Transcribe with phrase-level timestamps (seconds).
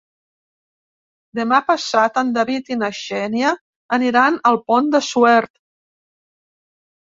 [1.39, 3.53] Demà passat en David i na Xènia
[4.01, 5.57] aniran al Pont de Suert.